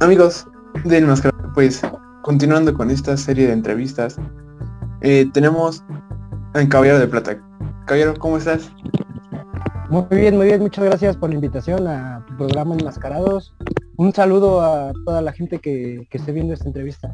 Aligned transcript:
Amigos 0.00 0.46
del 0.84 1.06
Mascarado, 1.06 1.52
pues 1.52 1.82
continuando 2.22 2.72
con 2.72 2.90
esta 2.90 3.18
serie 3.18 3.48
de 3.48 3.52
entrevistas, 3.52 4.16
eh, 5.02 5.28
tenemos 5.34 5.84
en 6.54 6.68
Caballero 6.68 6.98
de 6.98 7.06
Plata. 7.06 7.38
Caballero, 7.84 8.14
¿cómo 8.18 8.38
estás? 8.38 8.72
Muy 9.90 10.06
bien, 10.10 10.38
muy 10.38 10.46
bien, 10.46 10.62
muchas 10.62 10.86
gracias 10.86 11.18
por 11.18 11.28
la 11.28 11.34
invitación 11.34 11.86
a 11.86 12.24
tu 12.26 12.36
programa 12.38 12.76
Enmascarados. 12.76 13.54
Un 13.96 14.14
saludo 14.14 14.62
a 14.62 14.92
toda 15.04 15.20
la 15.20 15.32
gente 15.32 15.58
que, 15.58 16.06
que 16.10 16.16
esté 16.16 16.32
viendo 16.32 16.54
esta 16.54 16.68
entrevista. 16.68 17.12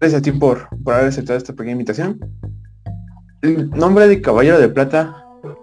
Gracias 0.00 0.20
a 0.20 0.22
ti 0.22 0.32
por, 0.32 0.66
por 0.82 0.94
haber 0.94 1.08
aceptado 1.08 1.36
esta 1.36 1.52
pequeña 1.52 1.72
invitación. 1.72 2.18
El 3.42 3.68
nombre 3.70 4.08
de 4.08 4.22
Caballero 4.22 4.58
de 4.58 4.70
Plata 4.70 5.14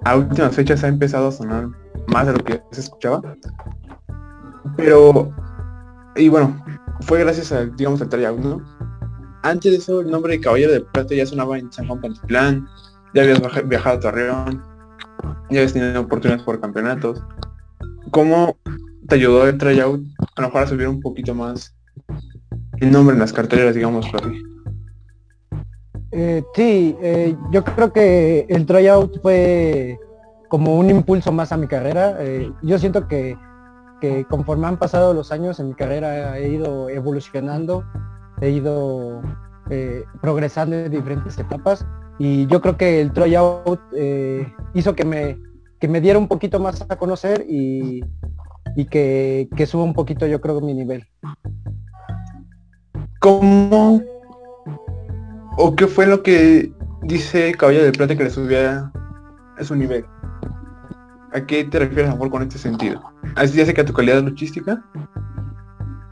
a 0.05 0.15
últimas 0.15 0.55
fechas 0.55 0.83
ha 0.83 0.87
empezado 0.87 1.29
a 1.29 1.31
sonar 1.31 1.69
más 2.07 2.27
de 2.27 2.33
lo 2.33 2.43
que 2.43 2.61
se 2.71 2.81
escuchaba. 2.81 3.35
Pero, 4.75 5.33
y 6.15 6.29
bueno, 6.29 6.63
fue 7.01 7.19
gracias 7.19 7.51
a, 7.51 7.65
digamos, 7.65 7.99
al 8.01 8.09
tryout, 8.09 8.39
¿no? 8.39 8.61
Antes 9.41 9.71
de 9.71 9.77
eso, 9.79 10.01
el 10.01 10.11
nombre 10.11 10.33
de 10.33 10.41
Caballero 10.41 10.71
de 10.71 10.81
Plata 10.81 11.15
ya 11.15 11.25
sonaba 11.25 11.57
en 11.57 11.71
San 11.71 11.87
Juan 11.87 11.99
Pantitlán, 11.99 12.67
ya 13.15 13.23
habías 13.23 13.41
viajado 13.67 13.97
a 13.97 13.99
Torreón, 13.99 14.63
ya 15.49 15.59
habías 15.59 15.73
tenido 15.73 15.99
oportunidades 15.99 16.43
por 16.43 16.61
campeonatos. 16.61 17.23
¿Cómo 18.11 18.55
te 19.07 19.15
ayudó 19.15 19.47
el 19.47 19.57
tryout 19.57 20.05
a 20.35 20.41
lo 20.41 20.47
mejor 20.49 20.61
a 20.61 20.67
subir 20.67 20.87
un 20.87 21.01
poquito 21.01 21.33
más 21.33 21.75
el 22.79 22.91
nombre 22.91 23.13
en 23.13 23.19
las 23.19 23.33
carteleras, 23.33 23.75
digamos 23.75 24.05
así. 24.13 24.43
Eh, 26.11 26.43
sí, 26.55 26.95
eh, 27.01 27.35
yo 27.51 27.63
creo 27.63 27.91
que 27.91 28.45
el 28.49 28.65
tryout 28.65 29.21
fue 29.21 29.99
como 30.49 30.77
un 30.77 30.89
impulso 30.89 31.31
más 31.31 31.51
a 31.51 31.57
mi 31.57 31.67
carrera. 31.67 32.15
Eh, 32.19 32.51
yo 32.63 32.79
siento 32.79 33.07
que, 33.07 33.37
conforme 34.29 34.67
han 34.67 34.77
pasado 34.77 35.13
los 35.13 35.31
años 35.31 35.59
en 35.59 35.69
mi 35.69 35.73
carrera 35.73 36.37
he 36.37 36.49
ido 36.49 36.87
evolucionando, 36.89 37.83
he 38.41 38.51
ido 38.51 39.21
progresando 40.21 40.77
en 40.77 40.91
diferentes 40.91 41.37
etapas 41.37 41.85
y 42.19 42.45
yo 42.47 42.61
creo 42.61 42.77
que 42.77 43.01
el 43.01 43.11
tryout 43.11 43.81
hizo 44.75 44.95
que 44.95 45.03
me, 45.03 45.37
que 45.79 45.87
me 45.87 45.99
diera 45.99 46.19
un 46.19 46.27
poquito 46.27 46.59
más 46.59 46.85
a 46.87 46.95
conocer 46.95 47.45
y, 47.49 48.01
que, 48.89 49.49
que 49.55 49.65
suba 49.65 49.83
un 49.83 49.93
poquito 49.93 50.27
yo 50.27 50.39
creo 50.39 50.61
mi 50.61 50.73
nivel. 50.73 51.05
¿Cómo 53.19 54.01
o 55.57 55.75
qué 55.75 55.87
fue 55.87 56.05
lo 56.05 56.21
que 56.21 56.71
dice 57.01 57.53
Caballo 57.55 57.83
de 57.83 57.91
Plata 57.91 58.15
que 58.15 58.23
le 58.23 58.29
subía 58.29 58.91
a 59.57 59.63
su 59.63 59.75
nivel? 59.75 60.05
¿A 61.33 61.45
qué 61.45 61.63
te 61.63 61.79
refieres 61.79 62.11
amor 62.11 62.29
con 62.29 62.43
este 62.43 62.57
sentido? 62.57 63.01
Así 63.35 63.63
sé 63.63 63.73
que 63.73 63.81
a 63.81 63.85
tu 63.85 63.93
calidad 63.93 64.21
luchística, 64.21 64.83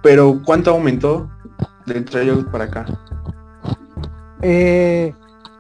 pero 0.02 0.42
¿cuánto 0.46 0.72
aumentó 0.72 1.30
del 1.86 2.06
tryout 2.06 2.50
para 2.52 2.66
acá? 2.66 2.86
Eh, 4.42 5.14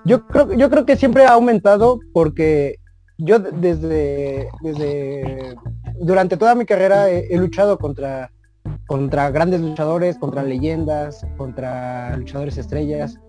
yo 0.03 0.25
creo 0.27 0.53
yo 0.53 0.69
creo 0.69 0.85
que 0.85 0.97
siempre 0.97 1.25
ha 1.25 1.33
aumentado 1.33 1.99
porque 2.11 2.79
yo 3.17 3.39
desde 3.39 4.49
desde 4.61 5.55
durante 6.01 6.37
toda 6.37 6.55
mi 6.55 6.65
carrera 6.65 7.09
he 7.09 7.37
luchado 7.37 7.77
contra 7.77 8.31
contra 8.87 9.31
grandes 9.31 9.61
luchadores, 9.61 10.17
contra 10.17 10.43
leyendas, 10.43 11.25
contra 11.37 12.15
luchadores 12.17 12.57
estrellas. 12.57 13.19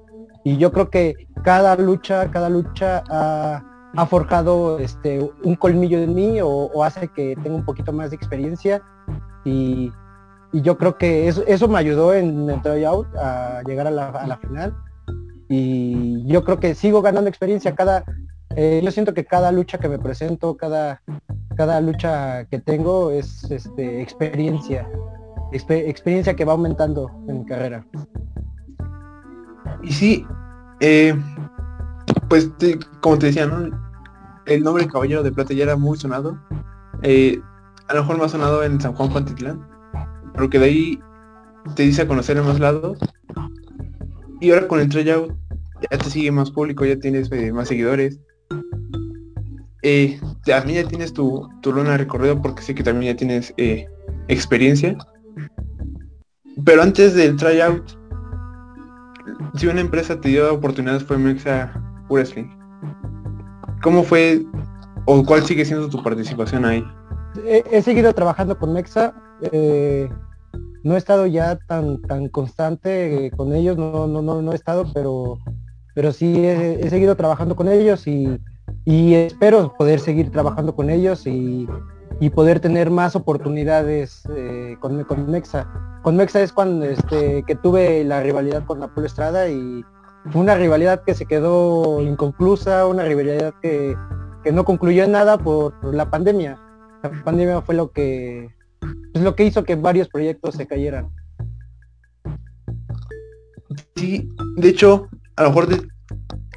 Y 0.45 0.59
yo 0.59 0.73
creo 0.73 0.91
que 0.91 1.15
cada 1.43 1.77
lucha, 1.77 2.31
cada 2.31 2.49
lucha 2.49 3.03
ha, 3.09 4.07
forjado 4.09 4.79
este, 4.79 5.31
un 5.43 5.55
colmillo 5.57 5.99
en 5.99 6.15
mí 6.15 6.39
o, 6.43 6.85
hace 6.85 7.09
que 7.09 7.35
tenga 7.43 7.57
un 7.57 7.65
poquito 7.65 7.93
más 7.93 8.11
de 8.11 8.17
experiencia. 8.17 8.83
Y, 9.45 9.91
yo 10.53 10.79
creo 10.79 10.97
que 10.97 11.29
eso, 11.29 11.69
me 11.69 11.79
ayudó 11.79 12.15
en 12.15 12.49
el 12.49 12.63
tryout 12.63 13.07
a 13.17 13.63
llegar 13.67 13.87
a 13.87 13.91
la, 13.91 14.39
final. 14.41 14.75
Y 15.49 16.25
yo 16.27 16.45
creo 16.45 16.59
que 16.59 16.75
sigo 16.75 17.03
ganando 17.03 17.29
experiencia. 17.29 17.75
Cada, 17.75 18.05
eh, 18.55 18.81
yo 18.83 18.91
siento 18.91 19.13
que 19.13 19.27
cada 19.27 19.53
lucha 19.53 19.77
que 19.77 19.89
me 19.89 19.99
presento, 19.99 20.57
cada, 20.57 21.03
cada 21.57 21.81
lucha 21.81 22.45
que 22.47 22.59
tengo 22.59 23.11
es 23.11 23.51
este, 23.51 24.01
experiencia 24.01 24.89
experiencia 25.53 26.35
que 26.35 26.45
va 26.45 26.53
aumentando 26.53 27.11
en 27.29 27.45
carrera. 27.45 27.87
Y 29.83 29.93
sí, 29.93 30.27
eh, 30.81 31.15
pues 32.29 32.51
como 33.01 33.19
te 33.19 33.27
decía, 33.27 33.49
el 34.47 34.63
nombre 34.63 34.87
Caballero 34.89 35.23
de 35.23 35.33
Plata 35.33 35.55
ya 35.55 35.65
era 35.65 35.77
muy 35.77 35.97
sonado. 35.97 36.39
Eh, 37.03 37.41
a 37.89 37.95
lo 37.95 38.01
mejor 38.01 38.19
más 38.19 38.33
sonado 38.33 38.65
en 38.65 38.81
San 38.81 38.95
Juan 38.95 39.13
Pantitlán, 39.13 39.65
pero 40.35 40.51
que 40.51 40.59
de 40.59 40.65
ahí 40.65 41.01
te 41.75 41.85
dice 41.85 42.03
a 42.03 42.09
conocer 42.09 42.37
en 42.37 42.47
más 42.47 42.59
lados. 42.59 42.99
Y 44.41 44.51
ahora 44.51 44.69
con 44.69 44.81
el 44.81 44.89
tryout 44.89 45.33
ya 45.91 45.99
te 45.99 46.11
sigue 46.11 46.31
más 46.31 46.51
público, 46.51 46.85
ya 46.85 46.99
tienes 46.99 47.31
eh, 47.33 47.53
más 47.53 47.69
seguidores. 47.69 48.19
también 50.45 50.83
ya 50.83 50.89
tienes 50.89 51.13
tu, 51.13 51.49
tu 51.63 51.73
luna 51.73 51.97
recorrido 51.97 52.41
porque 52.43 52.63
sé 52.63 52.75
que 52.75 52.83
también 52.83 53.15
ya 53.15 53.17
tienes 53.17 53.55
experiencia. 54.29 54.97
Pero 56.65 56.83
antes 56.83 57.15
del 57.15 57.37
tryout, 57.37 57.97
si 59.57 59.67
una 59.67 59.81
empresa 59.81 60.21
te 60.21 60.29
dio 60.29 60.53
oportunidades 60.53 61.05
fue 61.05 61.19
Mexa 61.19 61.73
Wrestling. 62.09 62.49
¿Cómo 63.83 64.03
fue 64.03 64.45
o 65.07 65.25
cuál 65.25 65.43
sigue 65.43 65.65
siendo 65.65 65.89
tu 65.89 66.03
participación 66.03 66.65
ahí? 66.65 66.85
He, 67.45 67.83
seguido 67.83 68.13
trabajando 68.13 68.59
con 68.59 68.73
Mexa. 68.73 69.15
Eh, 69.53 70.09
no 70.83 70.95
he 70.95 70.99
estado 70.99 71.27
ya 71.27 71.59
tan 71.67 72.01
tan 72.03 72.29
constante 72.29 73.27
eh, 73.27 73.31
con 73.31 73.53
ellos, 73.53 73.77
no, 73.77 74.07
no, 74.07 74.23
no, 74.23 74.41
no 74.41 74.53
he 74.53 74.55
estado, 74.55 74.87
pero 74.95 75.39
pero 75.95 76.13
sí 76.13 76.47
he, 76.47 76.89
seguido 76.91 77.17
trabajando 77.17 77.57
con 77.57 77.69
ellos 77.69 78.07
y, 78.07 78.39
y, 78.85 79.15
espero 79.15 79.75
poder 79.79 79.99
seguir 79.99 80.31
trabajando 80.31 80.75
con 80.75 80.91
ellos 80.91 81.27
y, 81.27 81.67
y 82.21 82.31
poder 82.31 82.61
tener 82.61 82.91
más 82.91 83.15
oportunidades 83.15 84.23
eh, 84.35 84.77
con, 84.81 85.05
con, 85.05 85.31
Mexa. 85.31 86.01
Con 86.03 86.17
Mexa 86.17 86.41
es 86.41 86.53
cuando 86.53 86.87
este, 86.87 87.43
que 87.47 87.55
tuve 87.55 88.05
la 88.05 88.23
rivalidad 88.23 88.65
con 88.65 88.83
Apolo 88.83 89.07
Estrada 89.07 89.49
y 89.49 89.85
fue 90.31 90.41
una 90.41 90.55
rivalidad 90.55 91.03
que 91.05 91.15
se 91.15 91.27
quedó 91.27 92.01
inconclusa, 92.03 92.87
una 92.87 93.05
rivalidad 93.05 93.55
que, 93.61 93.97
no 94.53 94.65
concluyó 94.65 95.05
en 95.05 95.13
nada 95.13 95.39
por, 95.39 95.75
la 95.93 96.09
pandemia. 96.09 96.59
La 97.03 97.11
pandemia 97.25 97.61
fue 97.63 97.75
lo 97.75 97.91
que 97.91 98.49
es 99.13 99.21
lo 99.21 99.35
que 99.35 99.45
hizo 99.45 99.65
que 99.65 99.75
varios 99.75 100.09
proyectos 100.09 100.55
se 100.55 100.67
cayeran. 100.67 101.11
Sí, 103.97 104.29
de 104.57 104.69
hecho, 104.69 105.09
a 105.37 105.43
lo 105.43 105.49
mejor 105.49 105.67
de 105.67 105.89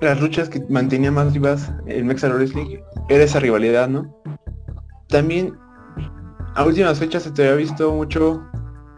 las 0.01 0.21
luchas 0.21 0.49
que 0.49 0.63
mantenía 0.69 1.11
más 1.11 1.33
vivas 1.33 1.71
el 1.87 2.05
Mexa 2.05 2.29
Wrestling 2.29 2.79
era 3.09 3.23
esa 3.23 3.39
rivalidad, 3.39 3.87
¿no? 3.89 4.21
También 5.09 5.57
a 6.55 6.65
últimas 6.65 6.99
fechas 6.99 7.23
se 7.23 7.31
te 7.31 7.43
había 7.43 7.55
visto 7.55 7.93
mucho, 7.93 8.43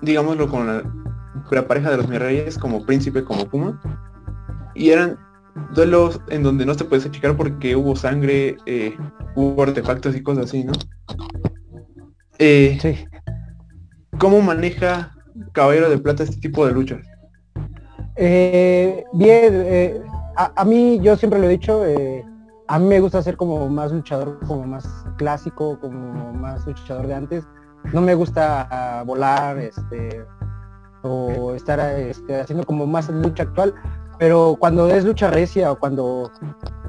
digámoslo, 0.02 0.48
con 0.48 0.68
la, 0.68 1.68
pareja 1.68 1.92
de 1.92 1.98
los 1.98 2.08
Mirreyes 2.08 2.58
como 2.58 2.86
príncipe, 2.86 3.24
como 3.24 3.46
Puma. 3.46 3.82
Y 4.76 4.90
eran 4.90 5.18
duelos 5.74 6.22
en 6.30 6.44
donde 6.44 6.66
no 6.66 6.74
se 6.74 6.86
puedes 6.86 7.06
achicar 7.06 7.36
porque 7.36 7.76
hubo 7.76 7.96
sangre, 7.96 8.58
eh, 8.66 8.96
hubo 9.36 9.64
artefactos 9.64 10.16
y 10.16 10.24
cosas 10.24 10.46
así, 10.46 10.64
¿no? 10.64 10.74
Eh, 12.40 12.78
sí. 12.82 13.06
¿Cómo 14.18 14.42
maneja 14.42 15.14
Caballero 15.52 15.90
de 15.90 15.98
Plata 15.98 16.24
este 16.24 16.38
tipo 16.38 16.66
de 16.66 16.74
luchas? 16.74 17.06
Eh, 18.16 19.04
bien, 19.14 20.04
a, 20.36 20.52
a, 20.56 20.66
mí 20.66 21.00
yo 21.02 21.16
siempre 21.16 21.40
lo 21.40 21.46
he 21.46 21.50
dicho, 21.50 21.84
a 22.72 22.80
mí 22.80 22.88
me 22.88 23.02
gusta 23.02 23.22
ser 23.22 23.36
como 23.36 23.68
más 23.68 23.92
luchador, 23.92 24.40
como 24.48 24.64
más 24.66 24.88
clásico, 25.18 25.78
como 25.82 26.32
más 26.32 26.66
luchador 26.66 27.06
de 27.06 27.14
antes. 27.14 27.44
No 27.92 28.00
me 28.00 28.16
gusta 28.16 28.66
ah, 28.72 29.04
volar, 29.04 29.58
este, 29.58 30.26
o 31.02 31.54
estar 31.54 31.82
este, 32.00 32.40
haciendo 32.40 32.66
como 32.66 32.88
más 32.88 33.10
lucha 33.10 33.44
actual, 33.44 33.74
pero 34.18 34.56
cuando 34.58 34.88
es 34.88 35.04
lucha 35.04 35.30
recia 35.30 35.70
o 35.70 35.80
cuando 35.80 36.32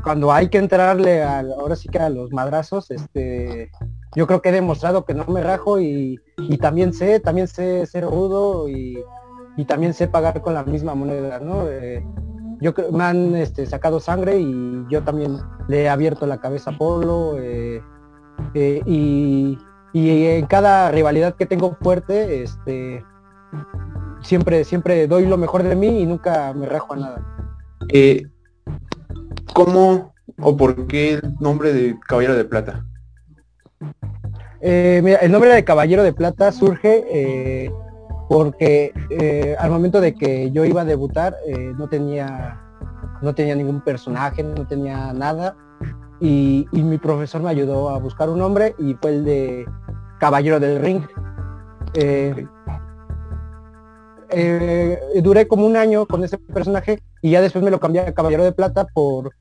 cuando 0.05 0.33
hay 0.33 0.49
que 0.49 0.59
entrarle 0.59 1.25
ahora 1.25 1.75
sí 1.75 1.89
que 1.89 1.99
a 1.99 2.11
los 2.11 2.31
madrazos, 2.31 2.89
este, 2.93 3.73
yo 4.15 4.29
creo 4.29 4.41
que 4.41 4.51
he 4.51 4.53
demostrado 4.53 5.05
que 5.05 5.15
no 5.15 5.25
me 5.27 5.43
rajo 5.43 5.81
y, 5.81 6.21
también 6.61 6.93
sé, 6.93 7.19
también 7.19 7.49
sé 7.49 7.87
ser 7.87 8.05
rudo 8.05 8.69
y, 8.69 9.03
también 9.67 9.95
sé 9.95 10.07
pagar 10.07 10.41
con 10.43 10.55
la 10.55 10.63
misma 10.63 10.95
moneda, 10.95 11.41
¿no? 11.41 11.69
Eh, 11.69 12.05
yo 12.63 12.73
me 12.93 13.05
han 13.05 13.37
este, 13.37 13.67
sacado 13.67 14.01
sangre 14.01 14.39
y 14.39 14.85
yo 14.89 15.03
también 15.03 15.39
le 15.69 15.83
he 15.83 15.89
abierto 15.89 16.27
la 16.27 16.41
cabeza 16.41 16.71
a 16.71 16.79
Polo. 16.79 17.37
Eh, 17.39 17.83
Eh, 18.55 18.83
y, 18.87 19.59
en 19.95 20.47
cada 20.47 20.91
rivalidad 20.91 21.35
que 21.35 21.47
tengo 21.47 21.77
fuerte, 21.83 22.43
este, 22.43 23.05
siempre, 24.23 24.65
siempre 24.65 25.07
doy 25.07 25.27
lo 25.27 25.37
mejor 25.37 25.63
de 25.63 25.77
mí 25.77 26.01
y 26.01 26.07
nunca 26.07 26.53
me 26.55 26.67
rajo 26.67 26.95
a 26.95 26.97
nada. 26.97 27.37
Eh, 27.91 28.23
¿Cómo 29.53 30.15
o 30.41 30.57
por 30.57 30.87
qué 30.87 31.15
el 31.15 31.35
nombre 31.41 31.75
de 31.75 31.99
Caballero 32.07 32.35
de 32.35 32.45
Plata? 32.45 32.87
Mira, 34.63 35.19
el 35.19 35.33
nombre 35.33 35.53
de 35.53 35.65
Caballero 35.65 36.03
de 36.05 36.13
Plata 36.13 36.53
surge 36.53 37.71
porque 38.33 38.95
eh, 39.11 39.55
al 39.59 39.71
momento 39.71 40.01
de 40.01 40.15
que 40.15 40.51
yo 40.53 40.65
iba 40.65 40.81
a 40.81 40.85
debutar 40.87 41.37
no 41.77 41.87
tenía 41.87 42.59
no 43.21 43.35
tenía 43.35 43.55
ningún 43.55 43.83
personaje, 43.83 44.43
no 44.43 44.67
tenía 44.67 45.13
nada 45.13 45.55
y, 46.19 46.67
mi 46.73 46.97
profesor 46.97 47.43
me 47.43 47.51
ayudó 47.51 47.91
a 47.91 47.99
buscar 47.99 48.31
un 48.31 48.39
nombre 48.39 48.75
y 48.79 48.95
fue 48.95 49.11
el 49.11 49.25
de 49.25 49.67
Caballero 50.19 50.59
del 50.61 50.81
Ring. 50.81 51.03
duré 55.23 55.47
como 55.47 55.67
un 55.67 55.77
año 55.77 56.07
con 56.07 56.25
ese 56.25 56.39
personaje 56.39 57.03
y 57.21 57.33
ya 57.33 57.43
después 57.43 57.63
me 57.63 57.71
lo 57.71 57.81
cambié 57.81 58.01
a 58.01 58.15
Caballero 58.15 58.45
de 58.45 58.53
Plata 58.53 58.87
por 58.95 59.33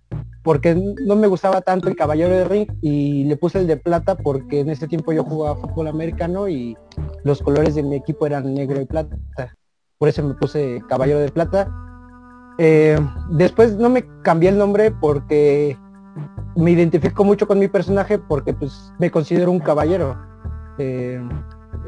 porque 0.44 0.76
no 0.76 1.16
me 1.16 1.28
gustaba 1.28 1.62
tanto 1.62 1.88
el 1.88 1.96
caballero 1.96 2.36
de 2.36 2.46
ring 2.46 2.68
y 2.82 3.26
le 3.26 3.38
puse 3.38 3.60
el 3.60 3.68
de 3.68 3.78
plata 3.78 4.16
porque 4.16 4.62
en 4.62 4.70
ese 4.70 4.88
tiempo 4.88 5.12
yo 5.14 5.24
jugaba 5.24 5.60
fútbol 5.60 5.88
americano 5.88 6.48
y 6.48 6.76
los 7.24 7.42
colores 7.42 7.76
de 7.76 7.84
mi 7.84 7.96
equipo 7.96 8.26
eran 8.26 8.54
negro 8.54 8.82
y 8.82 8.86
plata. 8.86 9.18
Por 9.98 10.10
eso 10.10 10.24
me 10.24 10.34
puse 10.34 10.82
caballero 10.90 11.20
de 11.20 11.30
plata. 11.30 11.72
Eh, 12.58 12.98
después 13.30 13.76
no 13.76 13.90
me 13.90 14.04
cambié 14.24 14.50
el 14.50 14.58
nombre 14.58 14.92
porque 14.92 15.78
me 16.56 16.72
identifico 16.72 17.24
mucho 17.24 17.48
con 17.48 17.60
mi 17.60 17.68
personaje 17.68 18.18
porque 18.18 18.54
pues 18.54 18.92
me 18.98 19.12
considero 19.12 19.52
un 19.52 19.60
caballero. 19.60 20.18
Eh, 20.80 21.22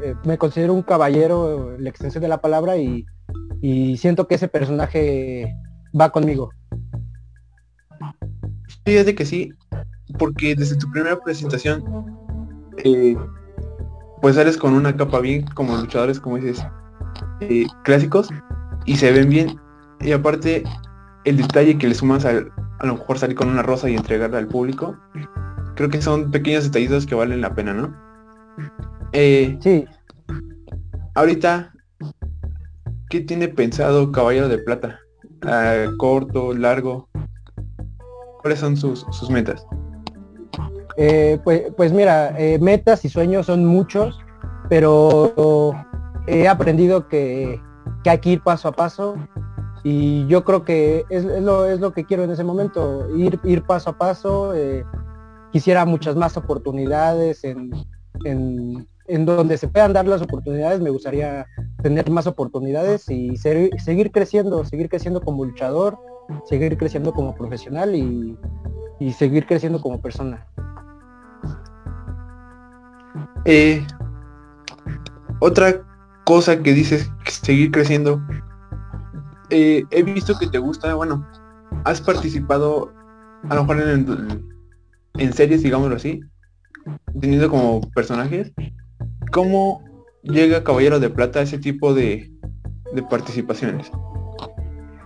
eh, 0.02 0.14
me 0.24 0.38
considero 0.38 0.74
un 0.74 0.82
caballero, 0.82 1.76
la 1.78 1.90
extensión 1.90 2.22
de 2.22 2.28
la 2.28 2.40
palabra, 2.40 2.76
y 2.76 3.96
siento 3.96 4.28
que 4.28 4.34
ese 4.34 4.46
personaje 4.46 5.52
va 5.98 6.10
conmigo. 6.10 6.50
Fíjate 8.84 9.14
que 9.14 9.24
sí, 9.24 9.52
porque 10.18 10.54
desde 10.54 10.76
tu 10.76 10.90
primera 10.90 11.18
presentación, 11.20 11.82
eh, 12.78 13.16
pues 14.20 14.36
sales 14.36 14.56
con 14.56 14.74
una 14.74 14.96
capa 14.96 15.20
bien 15.20 15.46
como 15.54 15.76
luchadores, 15.76 16.20
como 16.20 16.36
dices, 16.36 16.64
eh, 17.40 17.66
clásicos, 17.84 18.28
y 18.84 18.96
se 18.96 19.12
ven 19.12 19.30
bien. 19.30 19.58
Y 20.00 20.12
aparte, 20.12 20.64
el 21.24 21.36
detalle 21.36 21.78
que 21.78 21.88
le 21.88 21.94
sumas 21.94 22.24
a, 22.24 22.30
a 22.78 22.86
lo 22.86 22.94
mejor 22.94 23.18
salir 23.18 23.36
con 23.36 23.48
una 23.48 23.62
rosa 23.62 23.88
y 23.88 23.94
entregarla 23.94 24.38
al 24.38 24.48
público, 24.48 24.96
creo 25.76 25.88
que 25.88 26.02
son 26.02 26.30
pequeños 26.30 26.64
detallitos 26.64 27.06
que 27.06 27.14
valen 27.14 27.40
la 27.40 27.54
pena, 27.54 27.72
¿no? 27.72 27.94
Eh, 29.12 29.56
sí. 29.60 29.86
Ahorita, 31.14 31.72
¿qué 33.08 33.20
tiene 33.20 33.48
pensado 33.48 34.10
Caballero 34.12 34.48
de 34.48 34.58
Plata? 34.58 34.98
Ah, 35.42 35.86
¿Corto, 35.98 36.52
largo? 36.52 37.08
¿Cuáles 38.44 38.60
son 38.60 38.76
sus, 38.76 39.30
metas? 39.30 39.66
Eh, 40.98 41.38
pues, 41.42 41.62
pues, 41.78 41.92
mira, 41.92 42.38
eh, 42.38 42.58
metas 42.58 43.02
y 43.06 43.08
sueños 43.08 43.46
son 43.46 43.64
muchos, 43.64 44.20
pero 44.68 45.72
he 46.26 46.46
aprendido 46.46 47.08
que, 47.08 47.58
hay 48.04 48.18
que 48.18 48.32
ir 48.32 48.42
paso 48.42 48.68
a 48.68 48.72
paso 48.72 49.16
y 49.82 50.26
yo 50.26 50.44
creo 50.44 50.62
que 50.62 51.06
es, 51.08 51.24
lo, 51.24 51.64
es 51.64 51.80
lo 51.80 51.94
que 51.94 52.04
quiero 52.04 52.22
en 52.24 52.32
ese 52.32 52.44
momento, 52.44 53.08
ir, 53.16 53.40
ir 53.44 53.62
paso 53.62 53.88
a 53.88 53.96
paso. 53.96 54.54
Eh, 54.54 54.84
quisiera 55.50 55.86
muchas 55.86 56.14
más 56.14 56.36
oportunidades 56.36 57.44
en, 57.44 57.70
en, 58.26 59.24
donde 59.24 59.56
se 59.56 59.68
puedan 59.68 59.94
dar 59.94 60.06
las 60.06 60.20
oportunidades, 60.20 60.82
me 60.82 60.90
gustaría 60.90 61.46
tener 61.82 62.10
más 62.10 62.26
oportunidades 62.26 63.08
y 63.08 63.38
seguir 63.38 64.12
creciendo, 64.12 64.66
seguir 64.66 64.90
creciendo 64.90 65.22
como 65.22 65.46
luchador 65.46 65.98
seguir 66.44 66.76
creciendo 66.76 67.12
como 67.12 67.34
profesional 67.34 67.94
y, 67.94 68.36
seguir 69.12 69.46
creciendo 69.46 69.80
como 69.80 70.00
persona. 70.00 70.46
Eh, 73.44 73.86
otra 75.40 75.82
cosa 76.24 76.62
que 76.62 76.72
dices, 76.72 77.10
seguir 77.26 77.70
creciendo. 77.70 78.22
Eh, 79.50 79.84
he 79.90 80.02
visto 80.02 80.38
que 80.38 80.46
te 80.46 80.58
gusta, 80.58 80.94
bueno, 80.94 81.26
has 81.84 82.00
participado 82.00 82.90
a 83.50 83.54
lo 83.54 83.64
mejor 83.64 83.80
en, 85.18 85.32
series, 85.34 85.62
digámoslo 85.62 85.96
así, 85.96 86.20
teniendo 87.20 87.50
como 87.50 87.82
personajes. 87.92 88.52
¿Cómo 89.32 89.84
llega 90.22 90.64
Caballero 90.64 90.98
de 90.98 91.10
Plata 91.10 91.40
a 91.40 91.42
ese 91.42 91.58
tipo 91.58 91.92
de 91.92 92.32
participaciones? 93.10 93.90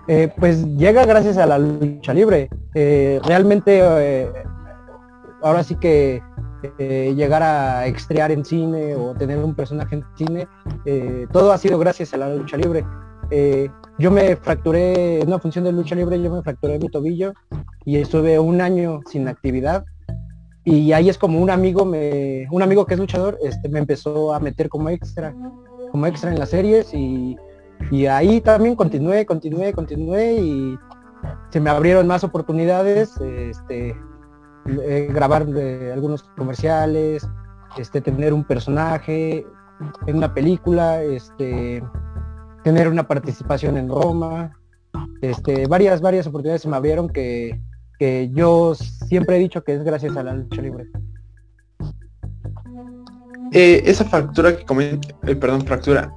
Eh, 0.08 0.32
pues 0.38 0.64
llega 0.78 1.04
gracias 1.04 1.36
a 1.36 1.44
la 1.44 1.58
lucha 1.58 2.14
libre. 2.14 2.48
Eh, 2.74 3.20
realmente 3.24 3.80
eh, 3.82 4.32
ahora 5.42 5.62
sí 5.62 5.76
que 5.76 6.22
llegar 6.78 7.40
a 7.40 7.86
extrear 7.86 8.32
en 8.32 8.44
cine 8.44 8.96
o 8.96 9.14
tener 9.14 9.38
un 9.38 9.54
personaje 9.54 9.94
en 9.94 10.04
cine, 10.16 10.48
todo 11.30 11.52
ha 11.52 11.58
sido 11.58 11.78
gracias 11.78 12.12
a 12.14 12.16
la 12.16 12.34
lucha 12.34 12.56
libre. 12.56 12.84
yo 13.96 14.10
me 14.10 14.34
fracturé 14.34 15.20
en 15.20 15.28
una 15.28 15.38
función 15.38 15.64
de 15.64 15.70
lucha 15.70 15.94
libre, 15.94 16.20
yo 16.20 16.32
me 16.32 16.42
fracturé 16.42 16.80
mi 16.80 16.88
tobillo 16.88 17.32
y 17.84 17.98
estuve 17.98 18.40
un 18.40 18.60
año 18.60 19.02
sin 19.06 19.28
actividad. 19.28 19.84
Y 20.64 20.90
ahí 20.90 21.08
es 21.08 21.16
como 21.16 21.38
un 21.40 21.50
amigo 21.50 21.84
un 21.84 22.62
amigo 22.62 22.84
que 22.84 22.94
es 22.94 23.00
luchador, 23.00 23.38
este, 23.40 23.68
me 23.68 23.78
empezó 23.78 24.34
a 24.34 24.40
meter 24.40 24.68
como 24.68 24.88
extra, 24.88 25.32
como 25.92 26.06
extra 26.06 26.32
en 26.32 26.40
las 26.40 26.48
series 26.48 26.92
y 26.92 27.36
y 27.90 28.06
ahí 28.06 28.40
también 28.40 28.76
continué, 28.76 29.24
continué, 29.24 29.72
continué 29.72 30.34
y 30.34 30.78
se 31.50 31.60
me 31.60 31.70
abrieron 31.70 32.06
más 32.06 32.24
oportunidades, 32.24 33.16
este, 33.20 33.96
eh, 34.66 35.08
grabar 35.12 35.46
eh, 35.56 35.90
algunos 35.92 36.22
comerciales, 36.36 37.26
este, 37.76 38.00
tener 38.00 38.32
un 38.32 38.44
personaje 38.44 39.46
en 40.06 40.16
una 40.16 40.34
película, 40.34 41.02
este, 41.02 41.82
tener 42.64 42.88
una 42.88 43.06
participación 43.06 43.76
en 43.76 43.88
Roma, 43.88 44.52
este, 45.22 45.66
varias, 45.66 46.00
varias 46.00 46.26
oportunidades 46.26 46.62
se 46.62 46.68
me 46.68 46.76
abrieron 46.76 47.08
que, 47.08 47.60
que 47.98 48.30
yo 48.34 48.74
siempre 48.74 49.36
he 49.36 49.40
dicho 49.40 49.64
que 49.64 49.74
es 49.74 49.82
gracias 49.82 50.16
a 50.16 50.22
la 50.22 50.34
lucha 50.34 50.60
libre. 50.60 50.86
Eh, 53.52 53.82
esa 53.86 54.04
fractura 54.04 54.54
que 54.56 54.64
comenta, 54.64 55.08
perdón, 55.20 55.62
fractura, 55.62 56.12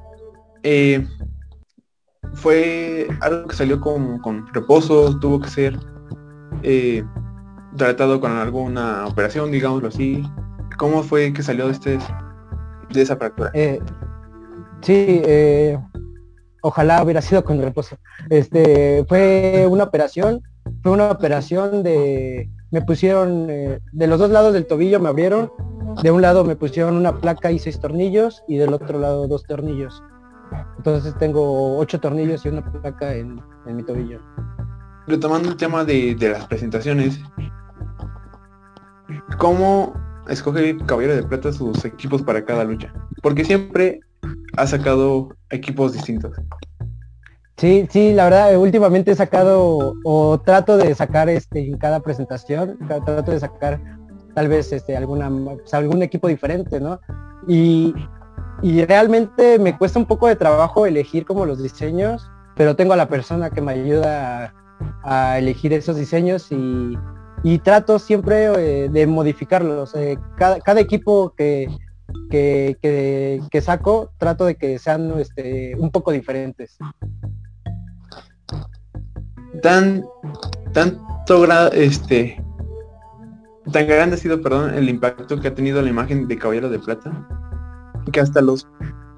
fue 2.34 3.08
algo 3.22 3.48
que 3.48 3.56
salió 3.56 3.80
con, 3.80 4.20
con 4.20 4.48
reposo, 4.54 5.18
tuvo 5.20 5.40
que 5.40 5.50
ser 5.50 5.80
eh, 6.64 7.04
tratado 7.78 8.20
con 8.20 8.32
alguna 8.32 9.06
operación, 9.08 9.52
digámoslo 9.52 9.90
así. 9.90 10.24
¿Cómo 10.78 11.04
fue 11.04 11.34
que 11.34 11.44
salió 11.44 11.68
de, 11.68 11.74
este, 11.74 12.00
de 12.92 13.02
esa 13.02 13.16
fractura? 13.18 13.52
Eh, 13.54 13.80
sí, 14.82 15.22
eh, 15.26 15.78
ojalá 16.62 17.04
hubiera 17.04 17.22
sido 17.22 17.44
con 17.44 17.62
reposo. 17.62 17.98
Este, 18.30 19.06
fue 19.08 19.68
una 19.70 19.84
operación, 19.84 20.42
fue 20.82 20.94
una 20.94 21.12
operación 21.12 21.84
de, 21.84 22.50
me 22.72 22.82
pusieron, 22.82 23.48
de 23.48 24.08
los 24.08 24.20
dos 24.20 24.32
lados 24.32 24.54
del 24.54 24.66
tobillo 24.66 25.00
me 25.00 25.10
abrieron, 25.10 25.52
de 26.02 26.12
un 26.12 26.22
lado 26.22 26.44
me 26.44 26.56
pusieron 26.56 26.96
una 26.96 27.20
placa 27.20 27.52
y 27.52 27.60
seis 27.60 27.80
tornillos 27.80 28.44
y 28.48 28.58
del 28.58 28.74
otro 28.74 28.98
lado 29.00 29.28
dos 29.28 29.44
tornillos. 29.44 30.02
Entonces 30.78 31.16
tengo 31.18 31.78
ocho 31.78 32.00
tornillos 32.00 32.46
y 32.46 32.50
una 32.50 32.64
placa 32.64 33.14
en, 33.14 33.42
mi 33.66 33.84
tobillo. 33.84 34.20
Retomando 35.08 35.50
el 35.50 35.58
tema 35.58 35.84
de, 35.84 36.16
las 36.20 36.48
presentaciones, 36.48 37.20
¿cómo 39.38 39.94
escoge 40.28 40.78
Caballero 40.86 41.16
de 41.16 41.24
Plata 41.24 41.52
sus 41.52 41.84
equipos 41.86 42.22
para 42.22 42.44
cada 42.44 42.64
lucha? 42.64 42.94
Porque 43.22 43.46
siempre 43.46 44.00
ha 44.58 44.68
sacado 44.68 45.30
equipos 45.50 45.94
distintos. 45.94 46.36
Sí, 47.58 47.88
sí, 47.92 48.14
la 48.14 48.24
verdad, 48.24 48.58
últimamente 48.58 49.12
he 49.12 49.16
sacado 49.16 49.94
o 50.04 50.40
trato 50.40 50.78
de 50.78 50.96
sacar 50.96 51.30
este 51.30 51.68
en 51.68 51.78
cada 51.78 52.00
presentación, 52.00 52.78
trato 52.88 53.22
de 53.22 53.40
sacar 53.40 53.80
tal 54.34 54.48
vez 54.48 54.72
este 54.72 54.98
alguna 54.98 55.30
pues, 55.30 55.74
algún 55.74 56.02
equipo 56.02 56.28
diferente, 56.28 56.80
¿no? 56.80 57.00
Y 57.48 57.94
y 58.62 58.86
realmente 58.86 59.58
me 59.60 59.78
cuesta 59.78 60.00
un 60.00 60.06
poco 60.06 60.28
de 60.28 60.36
trabajo 60.36 60.86
elegir 60.86 61.26
como 61.26 61.46
los 61.46 61.62
diseños, 61.62 62.30
pero 62.56 62.76
tengo 62.76 62.94
a 62.94 62.98
la 62.98 63.08
persona 63.08 63.50
que 63.50 63.62
me 63.62 63.72
ayuda 63.74 64.54
a, 65.04 65.38
elegir 65.40 65.74
esos 65.74 65.96
diseños 65.96 66.48
y, 66.52 66.98
trato 67.64 67.98
siempre 67.98 68.46
eh, 68.46 68.90
de 68.90 69.08
modificarlos. 69.08 69.96
Eh, 69.96 70.18
cada, 70.38 70.80
equipo 70.80 71.34
que, 71.36 71.68
que, 72.30 73.62
saco, 73.62 74.12
trato 74.18 74.46
de 74.46 74.56
que 74.56 74.78
sean 74.78 75.20
este, 75.20 75.76
un 75.78 75.90
poco 75.90 76.12
diferentes. 76.12 76.78
Tan, 79.64 80.04
tanto 80.72 81.72
este, 81.74 82.42
tan 83.72 83.88
grande 83.88 84.16
ha 84.16 84.20
sido, 84.20 84.42
perdón, 84.42 84.74
el 84.74 84.90
impacto 84.90 85.40
que 85.40 85.48
ha 85.48 85.56
tenido 85.56 85.82
la 85.82 85.90
imagen 85.90 86.28
de 86.28 86.38
Caballero 86.38 86.70
de 86.70 86.80
Plata, 86.80 87.28
que 88.12 88.20
hasta 88.20 88.42
los 88.42 88.68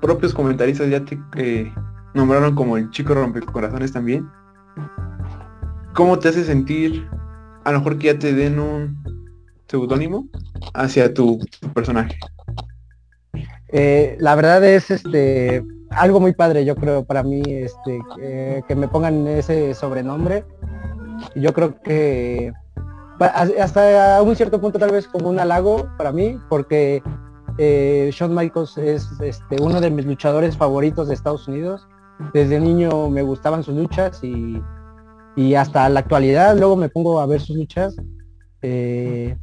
propios 0.02 0.34
comentaristas 0.34 0.90
ya 0.90 1.04
te 1.04 1.20
eh, 1.38 1.74
nombraron 2.14 2.56
como 2.56 2.78
el 2.78 2.90
chico 2.92 3.14
rompecorazones 3.14 3.94
también. 3.94 4.30
¿Cómo 5.94 6.20
te 6.20 6.30
hace 6.30 6.44
sentir 6.44 7.08
a 7.64 7.72
lo 7.72 7.80
mejor 7.80 7.98
que 7.98 8.08
ya 8.08 8.20
te 8.20 8.34
den 8.34 8.60
un 8.60 8.98
seudónimo 9.68 10.28
hacia 10.74 11.14
tu, 11.14 11.40
personaje? 11.74 12.18
Eh, 13.70 14.18
la 14.20 14.36
verdad 14.36 14.64
es 14.64 14.92
este 14.92 15.64
algo 15.90 16.20
muy 16.20 16.34
padre, 16.34 16.66
yo 16.66 16.76
creo, 16.76 17.06
para 17.06 17.24
mí, 17.24 17.42
este, 17.46 18.00
que 18.68 18.76
me 18.76 18.88
pongan 18.88 19.28
ese 19.28 19.74
sobrenombre. 19.76 20.44
Yo 21.36 21.54
creo 21.54 21.80
que 21.82 22.52
hasta 23.20 24.22
un 24.22 24.36
cierto 24.36 24.60
punto 24.60 24.80
tal 24.80 24.92
vez 24.92 25.08
como 25.08 25.30
un 25.30 25.40
halago 25.40 25.88
para 25.98 26.12
mí, 26.12 26.40
porque 26.50 27.02
eh, 27.58 28.10
Shawn 28.14 28.34
Michaels 28.34 28.78
es 28.78 29.10
este, 29.22 29.62
uno 29.62 29.80
de 29.82 29.90
mis 29.90 30.06
luchadores 30.06 30.58
favoritos 30.58 31.08
de 31.08 31.14
Estados 31.14 31.48
Unidos. 31.48 31.88
Desde 32.34 32.60
niño 32.60 33.10
me 33.10 33.22
gustaban 33.22 33.64
sus 33.64 33.76
luchas 33.76 34.22
y, 34.24 34.62
hasta 35.56 35.90
la 35.90 36.02
actualidad 36.02 36.56
luego 36.58 36.76
me 36.76 36.90
pongo 36.90 37.20
a 37.20 37.26
ver 37.26 37.42
sus 37.42 37.56
luchas. 37.56 37.96
Eh, 38.62 39.36